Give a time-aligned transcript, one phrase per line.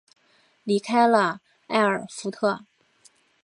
[0.63, 2.65] 离开了艾尔福特。